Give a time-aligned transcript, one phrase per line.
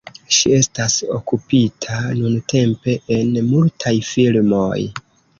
[0.35, 4.79] Ŝi estas okupita nuntempe en multaj filmoj.